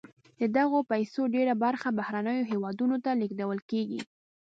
د 0.39 0.41
دغه 0.57 0.79
پیسو 0.91 1.21
ډېره 1.35 1.53
برخه 1.63 1.89
بهرنیو 1.99 2.49
هېوادونو 2.51 2.95
ته 3.03 3.11
لیږدول 3.21 3.59
کیږي. 3.69 4.01